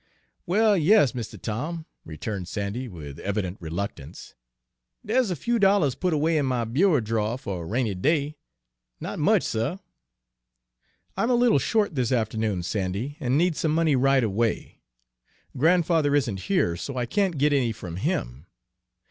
[0.47, 4.33] "Well, yas, Mistuh Tom," returned Sandy, with evident reluctance,
[5.05, 8.35] "dere's a few dollahs put away in my bureau drawer fer a rainy day,
[8.99, 9.77] not much, suh."
[11.15, 14.81] "I'm a little short this afternoon, Sandy, and need some money right away.
[15.55, 18.47] Grandfather isn't here, so I can't get any from him.